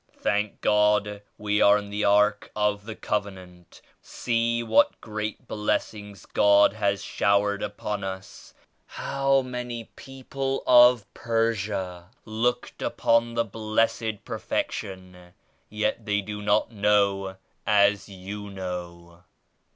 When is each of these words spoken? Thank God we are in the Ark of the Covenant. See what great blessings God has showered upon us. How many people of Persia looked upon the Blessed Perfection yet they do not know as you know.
Thank 0.17 0.61
God 0.61 1.21
we 1.37 1.61
are 1.61 1.77
in 1.77 1.91
the 1.91 2.03
Ark 2.05 2.49
of 2.55 2.85
the 2.85 2.95
Covenant. 2.95 3.83
See 4.01 4.63
what 4.63 4.99
great 4.99 5.47
blessings 5.47 6.25
God 6.25 6.73
has 6.73 7.03
showered 7.03 7.61
upon 7.61 8.03
us. 8.03 8.55
How 8.87 9.43
many 9.43 9.91
people 9.95 10.63
of 10.65 11.05
Persia 11.13 12.09
looked 12.25 12.81
upon 12.81 13.35
the 13.35 13.45
Blessed 13.45 14.25
Perfection 14.25 15.33
yet 15.69 16.03
they 16.03 16.21
do 16.21 16.41
not 16.41 16.71
know 16.71 17.35
as 17.67 18.09
you 18.09 18.49
know. 18.49 19.23